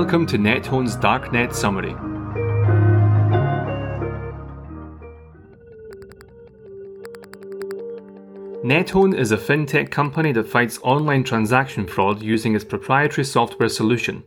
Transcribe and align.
Welcome 0.00 0.24
to 0.28 0.38
NetHone's 0.38 0.96
Darknet 0.96 1.54
Summary. 1.54 1.92
NetHone 8.64 9.14
is 9.14 9.30
a 9.30 9.36
fintech 9.36 9.90
company 9.90 10.32
that 10.32 10.48
fights 10.48 10.78
online 10.82 11.22
transaction 11.22 11.86
fraud 11.86 12.22
using 12.22 12.54
its 12.54 12.64
proprietary 12.64 13.26
software 13.26 13.68
solution. 13.68 14.24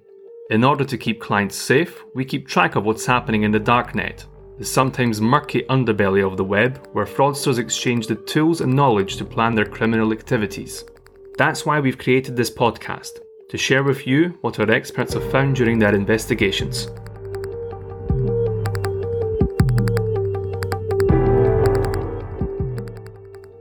In 0.51 0.63
order 0.63 0.85
to 0.85 0.95
keep 0.95 1.19
clients 1.19 1.55
safe, 1.55 2.03
we 2.13 2.23
keep 2.23 2.47
track 2.47 2.75
of 2.75 2.85
what's 2.85 3.07
happening 3.07 3.41
in 3.41 3.51
the 3.51 3.59
darknet, 3.59 4.25
the 4.59 4.65
sometimes 4.65 5.21
murky 5.21 5.63
underbelly 5.71 6.23
of 6.23 6.37
the 6.37 6.43
web 6.43 6.87
where 6.93 7.07
fraudsters 7.07 7.57
exchange 7.57 8.05
the 8.05 8.15
tools 8.15 8.61
and 8.61 8.71
knowledge 8.71 9.15
to 9.15 9.25
plan 9.25 9.55
their 9.55 9.65
criminal 9.65 10.11
activities. 10.11 10.85
That's 11.35 11.65
why 11.65 11.79
we've 11.79 11.97
created 11.97 12.35
this 12.35 12.51
podcast 12.51 13.21
to 13.49 13.57
share 13.57 13.83
with 13.83 14.07
you 14.07 14.37
what 14.41 14.59
our 14.59 14.69
experts 14.71 15.13
have 15.13 15.31
found 15.31 15.55
during 15.55 15.79
their 15.79 15.95
investigations. 15.95 16.87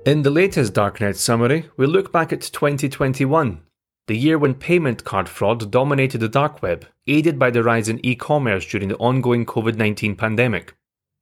In 0.05 0.23
the 0.23 0.31
latest 0.31 0.75
Darknet 0.75 1.15
summary, 1.15 1.71
we 1.77 1.87
look 1.87 2.11
back 2.11 2.33
at 2.33 2.41
2021, 2.41 3.61
the 4.09 4.17
year 4.17 4.37
when 4.37 4.55
payment 4.55 5.05
card 5.05 5.29
fraud 5.29 5.71
dominated 5.71 6.19
the 6.19 6.29
dark 6.29 6.61
web, 6.61 6.87
aided 7.07 7.39
by 7.39 7.51
the 7.51 7.63
rise 7.63 7.89
in 7.89 8.05
e 8.05 8.17
commerce 8.17 8.67
during 8.67 8.89
the 8.89 8.97
ongoing 8.97 9.47
COVID 9.47 9.77
19 9.77 10.17
pandemic. 10.17 10.75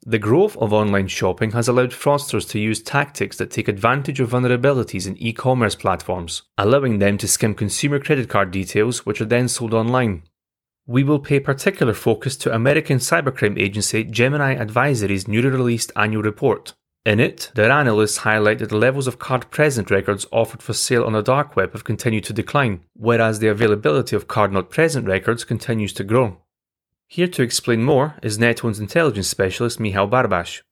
The 0.07 0.19
growth 0.19 0.57
of 0.57 0.73
online 0.73 1.09
shopping 1.09 1.51
has 1.51 1.69
allowed 1.69 1.91
fraudsters 1.91 2.49
to 2.51 2.59
use 2.59 2.81
tactics 2.81 3.37
that 3.37 3.51
take 3.51 3.69
advantage 3.69 4.19
of 4.19 4.31
vulnerabilities 4.31 5.07
in 5.07 5.17
e 5.19 5.35
commerce 5.35 5.75
platforms, 5.75 6.43
allowing 6.57 6.99
them 6.99 7.19
to 7.19 7.29
skim 7.29 7.55
consumer 7.55 7.99
credit 7.99 8.31
card 8.31 8.51
details 8.51 9.05
which 9.05 9.21
are 9.21 9.27
then 9.27 9.47
sold 9.47 9.75
online. 9.75 10.23
We 10.87 11.05
will 11.05 11.19
pay 11.19 11.39
particular 11.39 11.93
focus 11.93 12.37
to 12.39 12.55
American 12.55 12.97
cybercrime 12.97 13.61
agency 13.61 14.05
Gemini 14.05 14.55
Advisory's 14.55 15.29
newly 15.29 15.51
released 15.51 15.93
annual 15.95 16.23
report. 16.23 16.73
In 17.05 17.21
it, 17.21 17.51
their 17.55 17.71
analysts 17.71 18.19
highlight 18.19 18.61
that 18.61 18.71
the 18.71 18.79
levels 18.79 19.07
of 19.07 19.19
card 19.19 19.51
present 19.51 19.91
records 19.91 20.27
offered 20.33 20.63
for 20.63 20.73
sale 20.73 21.05
on 21.05 21.13
the 21.13 21.23
dark 21.23 21.57
web 21.57 21.73
have 21.73 21.85
continued 21.85 22.25
to 22.25 22.33
decline, 22.33 22.81
whereas 22.95 23.39
the 23.39 23.49
availability 23.49 24.17
of 24.17 24.29
card 24.29 24.51
not 24.51 24.71
present 24.71 25.07
records 25.07 25.45
continues 25.45 25.93
to 25.93 26.05
grow. 26.05 26.39
Here 27.13 27.27
to 27.27 27.43
explain 27.43 27.83
more 27.83 28.15
is 28.23 28.39
NetHone's 28.39 28.79
intelligence 28.79 29.27
specialist 29.27 29.81
Michał 29.81 30.09
Barbasz. 30.09 30.63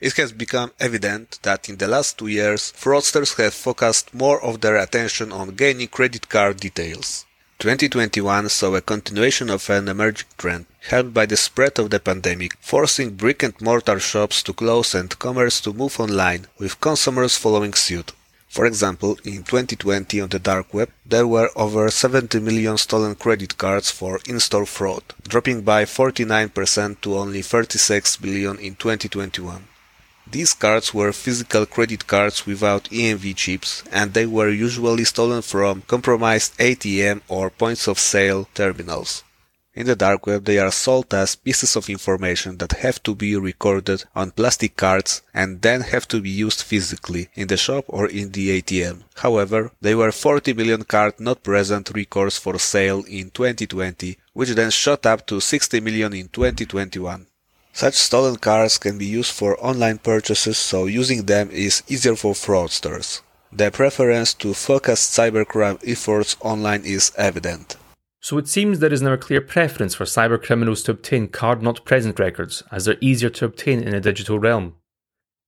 It 0.00 0.14
has 0.14 0.32
become 0.32 0.72
evident 0.80 1.38
that 1.42 1.68
in 1.68 1.76
the 1.76 1.86
last 1.86 2.18
two 2.18 2.26
years, 2.26 2.72
fraudsters 2.72 3.36
have 3.36 3.54
focused 3.54 4.12
more 4.12 4.42
of 4.42 4.60
their 4.60 4.76
attention 4.76 5.30
on 5.30 5.54
gaining 5.54 5.86
credit 5.86 6.28
card 6.28 6.58
details. 6.58 7.26
2021 7.60 8.48
saw 8.48 8.74
a 8.74 8.80
continuation 8.80 9.48
of 9.48 9.70
an 9.70 9.86
emerging 9.86 10.26
trend, 10.36 10.66
helped 10.80 11.14
by 11.14 11.26
the 11.26 11.36
spread 11.36 11.78
of 11.78 11.90
the 11.90 12.00
pandemic, 12.00 12.56
forcing 12.60 13.10
brick 13.10 13.44
and 13.44 13.54
mortar 13.60 14.00
shops 14.00 14.42
to 14.42 14.52
close 14.52 14.96
and 14.96 15.16
commerce 15.20 15.60
to 15.60 15.72
move 15.72 16.00
online, 16.00 16.48
with 16.58 16.80
consumers 16.80 17.36
following 17.36 17.72
suit. 17.72 18.10
For 18.54 18.66
example, 18.66 19.18
in 19.24 19.42
2020 19.42 20.20
on 20.20 20.28
the 20.28 20.38
dark 20.38 20.72
web, 20.72 20.88
there 21.04 21.26
were 21.26 21.50
over 21.56 21.90
70 21.90 22.38
million 22.38 22.78
stolen 22.78 23.16
credit 23.16 23.58
cards 23.58 23.90
for 23.90 24.20
in-store 24.28 24.66
fraud, 24.66 25.02
dropping 25.26 25.62
by 25.62 25.84
49% 25.84 27.00
to 27.00 27.18
only 27.18 27.42
36 27.42 28.16
billion 28.18 28.56
in 28.60 28.76
2021. 28.76 29.66
These 30.30 30.54
cards 30.54 30.94
were 30.94 31.12
physical 31.12 31.66
credit 31.66 32.06
cards 32.06 32.46
without 32.46 32.84
EMV 32.90 33.34
chips, 33.34 33.82
and 33.90 34.14
they 34.14 34.24
were 34.24 34.50
usually 34.50 35.02
stolen 35.02 35.42
from 35.42 35.82
compromised 35.88 36.56
ATM 36.58 37.22
or 37.26 37.50
points 37.50 37.88
of 37.88 37.98
sale 37.98 38.48
terminals. 38.54 39.24
In 39.76 39.86
the 39.86 39.96
dark 39.96 40.24
web, 40.26 40.44
they 40.44 40.58
are 40.58 40.70
sold 40.70 41.12
as 41.12 41.34
pieces 41.34 41.74
of 41.74 41.90
information 41.90 42.58
that 42.58 42.84
have 42.84 43.02
to 43.02 43.12
be 43.12 43.34
recorded 43.34 44.04
on 44.14 44.30
plastic 44.30 44.76
cards 44.76 45.22
and 45.34 45.62
then 45.62 45.80
have 45.80 46.06
to 46.08 46.20
be 46.20 46.30
used 46.30 46.62
physically 46.62 47.28
in 47.34 47.48
the 47.48 47.56
shop 47.56 47.84
or 47.88 48.06
in 48.06 48.30
the 48.30 48.62
ATM. 48.62 49.02
However, 49.16 49.72
there 49.80 49.96
were 49.96 50.12
40 50.12 50.52
million 50.52 50.84
card 50.84 51.18
not 51.18 51.42
present 51.42 51.90
records 51.92 52.38
for 52.38 52.56
sale 52.60 53.02
in 53.08 53.30
2020, 53.30 54.16
which 54.32 54.50
then 54.50 54.70
shot 54.70 55.06
up 55.06 55.26
to 55.26 55.40
60 55.40 55.80
million 55.80 56.12
in 56.12 56.28
2021. 56.28 57.26
Such 57.72 57.94
stolen 57.94 58.36
cards 58.36 58.78
can 58.78 58.96
be 58.96 59.06
used 59.06 59.32
for 59.32 59.58
online 59.58 59.98
purchases, 59.98 60.56
so 60.56 60.86
using 60.86 61.24
them 61.24 61.50
is 61.50 61.82
easier 61.88 62.14
for 62.14 62.34
fraudsters. 62.34 63.22
The 63.52 63.72
preference 63.72 64.34
to 64.34 64.54
focus 64.54 65.04
cybercrime 65.04 65.80
efforts 65.84 66.36
online 66.40 66.84
is 66.84 67.10
evident. 67.16 67.76
So 68.24 68.38
it 68.38 68.48
seems 68.48 68.78
there 68.78 68.90
is 68.90 69.02
now 69.02 69.12
a 69.12 69.18
clear 69.18 69.42
preference 69.42 69.94
for 69.94 70.06
cybercriminals 70.06 70.82
to 70.86 70.92
obtain 70.92 71.28
card 71.28 71.62
not 71.62 71.84
present 71.84 72.18
records, 72.18 72.62
as 72.72 72.86
they're 72.86 72.96
easier 73.02 73.28
to 73.28 73.44
obtain 73.44 73.82
in 73.82 73.94
a 73.94 74.00
digital 74.00 74.38
realm. 74.38 74.76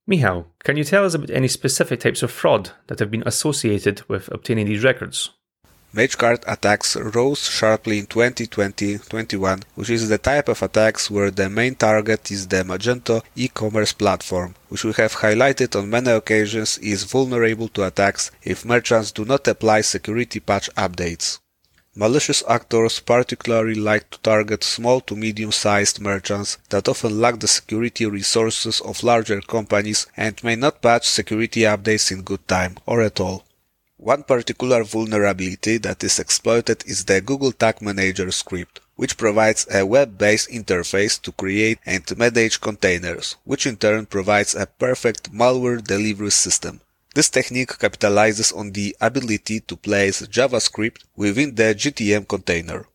Michał, 0.07 0.45
can 0.63 0.77
you 0.77 0.83
tell 0.83 1.03
us 1.03 1.15
about 1.15 1.31
any 1.31 1.47
specific 1.47 1.99
types 2.01 2.21
of 2.21 2.29
fraud 2.29 2.69
that 2.85 2.99
have 2.99 3.09
been 3.09 3.23
associated 3.25 4.07
with 4.07 4.29
obtaining 4.31 4.67
these 4.67 4.83
records? 4.83 5.31
Magecart 5.91 6.43
attacks 6.45 6.95
rose 6.95 7.49
sharply 7.49 7.97
in 7.97 8.05
2020-21, 8.05 9.63
which 9.73 9.89
is 9.89 10.07
the 10.07 10.19
type 10.19 10.47
of 10.47 10.61
attacks 10.61 11.09
where 11.09 11.31
the 11.31 11.49
main 11.49 11.73
target 11.73 12.29
is 12.29 12.47
the 12.47 12.57
Magento 12.57 13.23
e-commerce 13.35 13.93
platform, 13.93 14.53
which 14.69 14.83
we 14.83 14.93
have 14.93 15.15
highlighted 15.15 15.75
on 15.75 15.89
many 15.89 16.11
occasions 16.11 16.77
is 16.77 17.05
vulnerable 17.05 17.69
to 17.69 17.87
attacks 17.87 18.29
if 18.43 18.65
merchants 18.65 19.11
do 19.11 19.25
not 19.25 19.47
apply 19.47 19.81
security 19.81 20.39
patch 20.39 20.69
updates. 20.75 21.39
Malicious 21.99 22.43
actors 22.47 22.99
particularly 22.99 23.73
like 23.73 24.07
to 24.11 24.19
target 24.19 24.63
small 24.63 25.01
to 25.01 25.15
medium-sized 25.15 25.99
merchants 25.99 26.59
that 26.69 26.87
often 26.87 27.19
lack 27.19 27.39
the 27.39 27.47
security 27.47 28.05
resources 28.05 28.79
of 28.81 29.01
larger 29.01 29.41
companies 29.41 30.05
and 30.15 30.43
may 30.43 30.55
not 30.55 30.79
patch 30.79 31.07
security 31.07 31.61
updates 31.61 32.11
in 32.11 32.21
good 32.21 32.47
time 32.47 32.77
or 32.85 33.01
at 33.01 33.19
all. 33.19 33.45
One 33.97 34.21
particular 34.21 34.83
vulnerability 34.83 35.79
that 35.79 36.03
is 36.03 36.19
exploited 36.19 36.83
is 36.85 37.05
the 37.05 37.19
Google 37.19 37.51
Tag 37.51 37.81
Manager 37.81 38.29
script, 38.29 38.79
which 38.95 39.17
provides 39.17 39.65
a 39.73 39.83
web-based 39.83 40.51
interface 40.51 41.19
to 41.23 41.31
create 41.31 41.79
and 41.83 42.15
manage 42.15 42.61
containers, 42.61 43.37
which 43.43 43.65
in 43.65 43.75
turn 43.75 44.05
provides 44.05 44.53
a 44.53 44.67
perfect 44.67 45.33
malware 45.33 45.83
delivery 45.83 46.29
system. 46.29 46.79
This 47.17 47.31
technique 47.31 47.79
capitalizes 47.79 48.55
on 48.55 48.73
the 48.73 48.95
ability 49.01 49.61
to 49.61 49.75
place 49.75 50.21
JavaScript 50.21 51.01
within 51.15 51.55
the 51.55 51.73
GTM 51.73 52.27
container. 52.27 52.85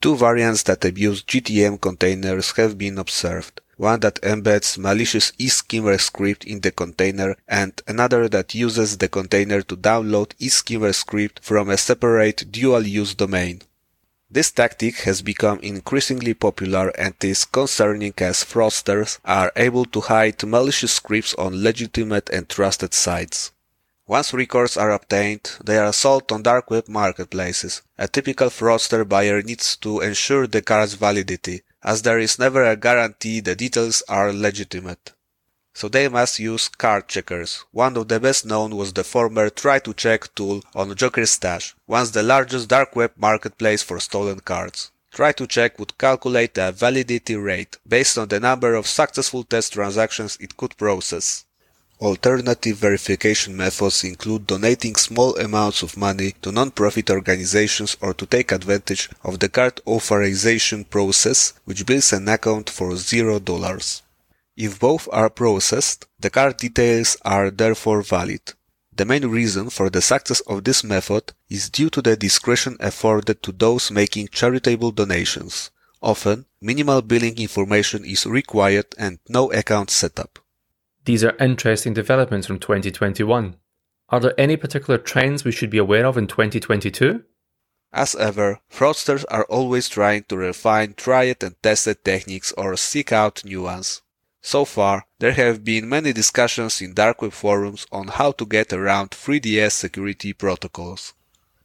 Two 0.00 0.16
variants 0.16 0.62
that 0.62 0.86
abuse 0.86 1.22
GTM 1.22 1.78
containers 1.78 2.52
have 2.52 2.78
been 2.78 2.96
observed. 2.96 3.60
One 3.76 4.00
that 4.00 4.22
embeds 4.22 4.78
malicious 4.78 5.32
eSkimmer 5.32 6.00
script 6.00 6.44
in 6.44 6.62
the 6.62 6.70
container 6.70 7.36
and 7.46 7.78
another 7.86 8.26
that 8.30 8.54
uses 8.54 8.96
the 8.96 9.08
container 9.10 9.60
to 9.60 9.76
download 9.76 10.28
eSkimmer 10.40 10.94
script 10.94 11.40
from 11.42 11.68
a 11.68 11.76
separate 11.76 12.50
dual-use 12.50 13.14
domain. 13.14 13.60
This 14.30 14.50
tactic 14.50 15.00
has 15.00 15.20
become 15.20 15.58
increasingly 15.60 16.32
popular 16.32 16.88
and 16.98 17.14
is 17.22 17.44
concerning 17.44 18.14
as 18.16 18.44
fraudsters 18.44 19.18
are 19.26 19.52
able 19.56 19.84
to 19.84 20.00
hide 20.00 20.42
malicious 20.42 20.92
scripts 20.92 21.34
on 21.34 21.62
legitimate 21.62 22.30
and 22.30 22.48
trusted 22.48 22.94
sites. 22.94 23.52
Once 24.08 24.32
records 24.32 24.78
are 24.78 24.90
obtained, 24.90 25.58
they 25.62 25.76
are 25.76 25.92
sold 25.92 26.32
on 26.32 26.42
dark 26.42 26.70
web 26.70 26.88
marketplaces. 26.88 27.82
A 27.98 28.08
typical 28.08 28.48
fraudster 28.48 29.06
buyer 29.06 29.42
needs 29.42 29.76
to 29.76 30.00
ensure 30.00 30.46
the 30.46 30.62
card's 30.62 30.94
validity, 30.94 31.60
as 31.82 32.00
there 32.00 32.18
is 32.18 32.38
never 32.38 32.64
a 32.64 32.74
guarantee 32.74 33.40
the 33.40 33.54
details 33.54 34.02
are 34.08 34.32
legitimate. 34.32 35.12
So 35.74 35.88
they 35.88 36.08
must 36.08 36.38
use 36.38 36.68
card 36.68 37.06
checkers. 37.06 37.66
One 37.70 37.98
of 37.98 38.08
the 38.08 38.18
best 38.18 38.46
known 38.46 38.76
was 38.76 38.94
the 38.94 39.04
former 39.04 39.50
try 39.50 39.78
to 39.80 39.92
check 39.92 40.34
tool 40.34 40.64
on 40.74 40.96
Joker's 40.96 41.32
Stash, 41.32 41.76
once 41.86 42.10
the 42.10 42.22
largest 42.22 42.70
dark 42.70 42.96
web 42.96 43.12
marketplace 43.14 43.82
for 43.82 44.00
stolen 44.00 44.40
cards. 44.40 44.90
Try 45.12 45.32
to 45.32 45.46
check 45.46 45.78
would 45.78 45.98
calculate 45.98 46.56
a 46.56 46.72
validity 46.72 47.36
rate 47.36 47.76
based 47.86 48.16
on 48.16 48.28
the 48.28 48.40
number 48.40 48.72
of 48.74 48.86
successful 48.86 49.44
test 49.44 49.74
transactions 49.74 50.38
it 50.40 50.56
could 50.56 50.78
process. 50.78 51.44
Alternative 52.00 52.76
verification 52.76 53.56
methods 53.56 54.04
include 54.04 54.46
donating 54.46 54.94
small 54.94 55.36
amounts 55.36 55.82
of 55.82 55.96
money 55.96 56.32
to 56.42 56.52
non-profit 56.52 57.10
organizations 57.10 57.96
or 58.00 58.14
to 58.14 58.24
take 58.24 58.52
advantage 58.52 59.10
of 59.24 59.40
the 59.40 59.48
card 59.48 59.80
authorization 59.84 60.84
process, 60.84 61.54
which 61.64 61.84
bills 61.84 62.12
an 62.12 62.28
account 62.28 62.70
for 62.70 62.94
zero 62.96 63.40
dollars. 63.40 64.02
If 64.56 64.78
both 64.78 65.08
are 65.10 65.28
processed, 65.28 66.06
the 66.20 66.30
card 66.30 66.58
details 66.58 67.16
are 67.24 67.50
therefore 67.50 68.02
valid. 68.02 68.42
The 68.94 69.04
main 69.04 69.26
reason 69.26 69.68
for 69.68 69.90
the 69.90 70.02
success 70.02 70.38
of 70.46 70.62
this 70.62 70.84
method 70.84 71.32
is 71.50 71.68
due 71.68 71.90
to 71.90 72.02
the 72.02 72.16
discretion 72.16 72.76
afforded 72.78 73.42
to 73.42 73.50
those 73.50 73.90
making 73.90 74.28
charitable 74.28 74.92
donations. 74.92 75.72
Often, 76.00 76.46
minimal 76.60 77.02
billing 77.02 77.38
information 77.38 78.04
is 78.04 78.24
required 78.24 78.86
and 78.96 79.18
no 79.28 79.50
account 79.50 79.90
setup. 79.90 80.38
These 81.08 81.24
are 81.24 81.34
interesting 81.40 81.94
developments 81.94 82.46
from 82.46 82.58
2021. 82.58 83.56
Are 84.10 84.20
there 84.20 84.34
any 84.38 84.58
particular 84.58 84.98
trends 84.98 85.42
we 85.42 85.52
should 85.52 85.70
be 85.70 85.78
aware 85.78 86.04
of 86.04 86.18
in 86.18 86.26
2022? 86.26 87.24
As 87.94 88.14
ever, 88.14 88.60
fraudsters 88.70 89.24
are 89.30 89.44
always 89.44 89.88
trying 89.88 90.24
to 90.24 90.36
refine 90.36 90.92
tried 90.92 91.42
and 91.42 91.56
tested 91.62 92.04
techniques 92.04 92.52
or 92.58 92.76
seek 92.76 93.10
out 93.10 93.42
new 93.42 93.62
ones. 93.62 94.02
So 94.42 94.66
far, 94.66 95.06
there 95.18 95.32
have 95.32 95.64
been 95.64 95.88
many 95.88 96.12
discussions 96.12 96.82
in 96.82 96.92
dark 96.92 97.22
web 97.22 97.32
forums 97.32 97.86
on 97.90 98.08
how 98.08 98.32
to 98.32 98.44
get 98.44 98.74
around 98.74 99.12
3DS 99.12 99.72
security 99.72 100.34
protocols. 100.34 101.14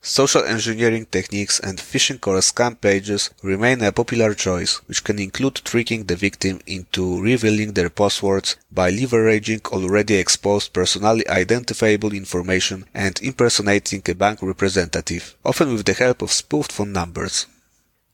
Social 0.05 0.43
engineering 0.43 1.05
techniques 1.05 1.61
and 1.61 1.77
phishing 1.79 2.19
or 2.27 2.39
scam 2.39 2.75
pages 2.79 3.29
remain 3.41 3.81
a 3.81 3.93
popular 3.93 4.33
choice, 4.33 4.81
which 4.87 5.01
can 5.01 5.17
include 5.17 5.55
tricking 5.63 6.03
the 6.03 6.17
victim 6.17 6.59
into 6.67 7.21
revealing 7.21 7.71
their 7.71 7.89
passwords 7.89 8.57
by 8.69 8.91
leveraging 8.91 9.65
already 9.71 10.15
exposed 10.15 10.73
personally 10.73 11.25
identifiable 11.29 12.11
information 12.11 12.83
and 12.93 13.21
impersonating 13.21 14.01
a 14.09 14.13
bank 14.13 14.41
representative, 14.41 15.37
often 15.45 15.71
with 15.71 15.85
the 15.85 15.93
help 15.93 16.21
of 16.21 16.33
spoofed 16.33 16.73
phone 16.73 16.91
numbers. 16.91 17.45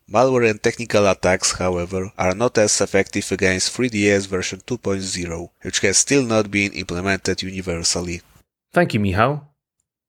Malware 0.08 0.48
and 0.48 0.62
technical 0.62 1.08
attacks, 1.08 1.54
however, 1.54 2.12
are 2.20 2.36
not 2.36 2.56
as 2.60 2.82
effective 2.82 3.32
against 3.32 3.76
3DS 3.76 4.28
version 4.28 4.62
2.0, 4.68 5.50
which 5.64 5.80
has 5.80 5.98
still 5.98 6.22
not 6.22 6.52
been 6.52 6.72
implemented 6.74 7.42
universally. 7.42 8.22
Thank 8.72 8.94
you, 8.94 9.00
Michał. 9.00 9.49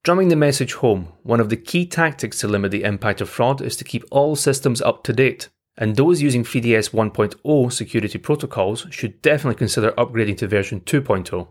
Drumming 0.03 0.29
the 0.29 0.37
message 0.37 0.73
home, 0.73 1.13
one 1.25 1.41
of 1.41 1.51
the 1.51 1.59
key 1.59 1.85
tactics 1.85 2.41
to 2.41 2.49
limit 2.49 2.71
the 2.71 2.85
impact 2.85 3.21
of 3.21 3.29
fraud 3.29 3.61
is 3.61 3.77
to 3.77 3.85
keep 3.85 4.03
all 4.11 4.35
systems 4.35 4.81
up 4.81 5.05
to 5.05 5.13
date, 5.13 5.51
and 5.77 5.95
those 5.95 6.23
using 6.23 6.43
3DS 6.43 6.91
1.0 6.93 7.71
security 7.71 8.17
protocols 8.17 8.87
should 8.89 9.21
definitely 9.21 9.59
consider 9.59 9.93
upgrading 9.99 10.39
to 10.39 10.49
version 10.49 10.81
2.0. 10.81 11.49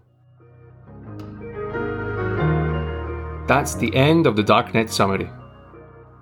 That's 3.48 3.76
the 3.76 3.96
end 3.96 4.26
of 4.26 4.36
the 4.36 4.44
Darknet 4.44 4.90
summary. 4.90 5.30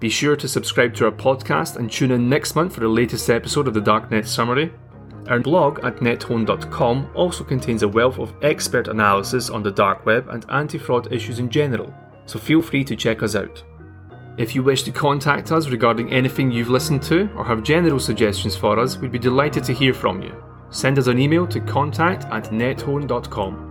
Be 0.02 0.10
sure 0.10 0.36
to 0.36 0.50
subscribe 0.50 0.94
to 0.96 1.06
our 1.06 1.14
podcast 1.14 1.78
and 1.78 1.90
tune 1.90 2.12
in 2.12 2.28
next 2.28 2.56
month 2.56 2.74
for 2.74 2.82
the 2.82 2.90
latest 2.90 3.30
episode 3.30 3.70
of 3.70 3.74
the 3.74 3.80
Darknet 3.80 4.28
summary. 4.28 4.74
Our 5.30 5.40
blog 5.40 5.80
at 5.86 6.02
nethone.com 6.02 7.12
also 7.16 7.46
contains 7.46 7.84
a 7.84 7.88
wealth 7.88 8.20
of 8.20 8.36
expert 8.42 8.90
analysis 8.90 9.50
on 9.50 9.64
the 9.64 9.72
dark 9.72 10.06
web 10.06 10.28
and 10.28 10.46
anti 10.50 10.78
fraud 10.78 11.14
issues 11.14 11.40
in 11.40 11.50
general 11.50 11.94
so 12.28 12.38
feel 12.38 12.62
free 12.62 12.84
to 12.84 12.96
check 12.96 13.24
us 13.24 13.36
out. 13.36 13.64
If 14.38 14.54
you 14.54 14.62
wish 14.62 14.84
to 14.84 14.92
contact 14.92 15.52
us 15.52 15.68
regarding 15.68 16.14
anything 16.14 16.52
you've 16.52 16.70
listened 16.70 17.02
to 17.04 17.28
or 17.36 17.44
have 17.44 17.64
general 17.64 18.00
suggestions 18.00 18.56
for 18.56 18.78
us, 18.78 18.98
we'd 18.98 19.12
be 19.12 19.18
delighted 19.18 19.64
to 19.64 19.74
hear 19.74 19.96
from 19.96 20.22
you. 20.22 20.36
Send 20.70 21.00
us 21.00 21.08
an 21.08 21.18
email 21.18 21.48
to 21.48 21.60
contact 21.62 22.26
at 22.26 22.52
nethone.com. 22.52 23.67